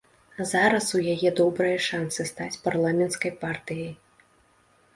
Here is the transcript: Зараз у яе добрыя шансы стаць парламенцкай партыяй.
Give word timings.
Зараз 0.51 0.87
у 0.99 1.01
яе 1.13 1.29
добрыя 1.41 1.77
шансы 1.89 2.27
стаць 2.31 2.59
парламенцкай 2.65 3.31
партыяй. 3.45 3.95